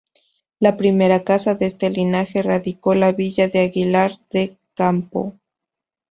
[0.59, 5.35] La primera casa de este linaje radicó la villa de Aguilar de Campoo.